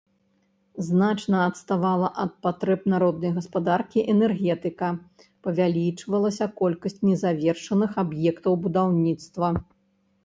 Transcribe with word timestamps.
Значна 0.85 1.41
адставала 1.49 2.07
ад 2.23 2.31
патрэб 2.45 2.87
народнай 2.93 3.33
гаспадаркі 3.37 4.05
энергетыка, 4.15 4.89
павялічвалася 5.49 6.45
колькасць 6.63 6.99
незавершаных 7.11 7.91
аб'ектаў 8.07 8.53
будаўніцтва. 8.65 9.57